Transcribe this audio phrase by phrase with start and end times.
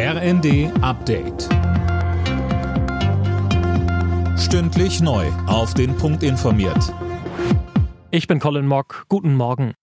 [0.00, 1.48] RND Update.
[4.38, 5.26] Stündlich neu.
[5.48, 6.94] Auf den Punkt informiert.
[8.12, 9.06] Ich bin Colin Mock.
[9.08, 9.74] Guten Morgen.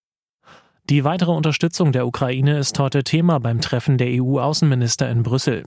[0.89, 5.65] Die weitere Unterstützung der Ukraine ist heute Thema beim Treffen der EU-Außenminister in Brüssel.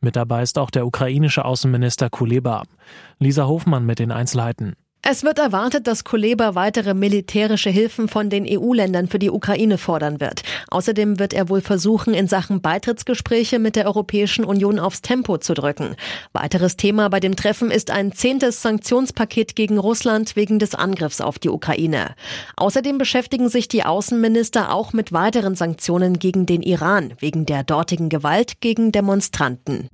[0.00, 2.62] Mit dabei ist auch der ukrainische Außenminister Kuleba.
[3.18, 4.76] Lisa Hofmann mit den Einzelheiten.
[5.02, 10.20] Es wird erwartet, dass Kuleba weitere militärische Hilfen von den EU-Ländern für die Ukraine fordern
[10.20, 10.42] wird.
[10.68, 15.54] Außerdem wird er wohl versuchen, in Sachen Beitrittsgespräche mit der Europäischen Union aufs Tempo zu
[15.54, 15.96] drücken.
[16.34, 21.38] Weiteres Thema bei dem Treffen ist ein zehntes Sanktionspaket gegen Russland wegen des Angriffs auf
[21.38, 22.14] die Ukraine.
[22.56, 28.10] Außerdem beschäftigen sich die Außenminister auch mit weiteren Sanktionen gegen den Iran wegen der dortigen
[28.10, 29.88] Gewalt gegen Demonstranten.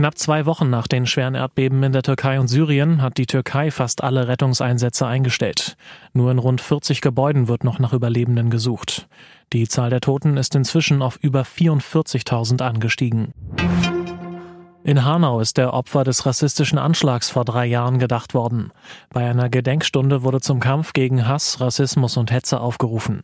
[0.00, 3.70] Knapp zwei Wochen nach den schweren Erdbeben in der Türkei und Syrien hat die Türkei
[3.70, 5.76] fast alle Rettungseinsätze eingestellt.
[6.14, 9.08] Nur in rund 40 Gebäuden wird noch nach Überlebenden gesucht.
[9.52, 13.34] Die Zahl der Toten ist inzwischen auf über 44.000 angestiegen.
[14.90, 18.72] In Hanau ist der Opfer des rassistischen Anschlags vor drei Jahren gedacht worden.
[19.10, 23.22] Bei einer Gedenkstunde wurde zum Kampf gegen Hass, Rassismus und Hetze aufgerufen.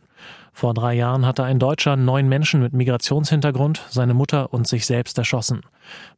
[0.53, 5.17] Vor drei Jahren hatte ein Deutscher neun Menschen mit Migrationshintergrund, seine Mutter und sich selbst
[5.17, 5.59] erschossen.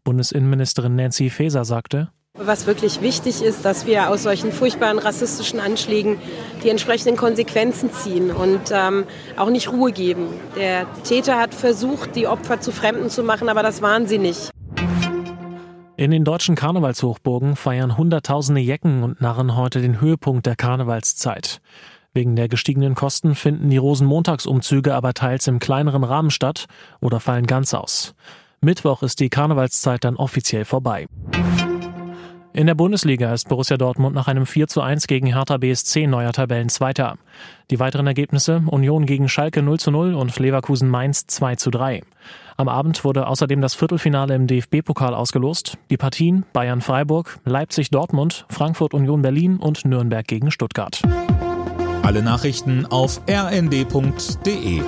[0.04, 6.20] Bundesinnenministerin Nancy Faeser sagte, was wirklich wichtig ist, dass wir aus solchen furchtbaren rassistischen Anschlägen
[6.64, 10.28] die entsprechenden Konsequenzen ziehen und ähm, auch nicht Ruhe geben.
[10.56, 14.52] Der Täter hat versucht, die Opfer zu Fremden zu machen, aber das waren sie nicht.
[16.00, 21.60] In den deutschen Karnevalshochburgen feiern Hunderttausende Jecken und Narren heute den Höhepunkt der Karnevalszeit.
[22.14, 26.68] Wegen der gestiegenen Kosten finden die Rosenmontagsumzüge aber teils im kleineren Rahmen statt
[27.02, 28.16] oder fallen ganz aus.
[28.62, 31.08] Mittwoch ist die Karnevalszeit dann offiziell vorbei.
[32.54, 36.32] In der Bundesliga ist Borussia Dortmund nach einem 4 zu 1 gegen Hertha BSC neuer
[36.32, 37.18] Tabellenzweiter.
[37.72, 42.04] Die weiteren Ergebnisse Union gegen Schalke 0 zu 0 und Leverkusen Mainz 2 zu 3.
[42.60, 45.78] Am Abend wurde außerdem das Viertelfinale im DFB-Pokal ausgelost.
[45.90, 51.02] Die Partien Bayern Freiburg, Leipzig Dortmund, Frankfurt Union Berlin und Nürnberg gegen Stuttgart.
[52.04, 54.82] Alle Nachrichten auf rnd.de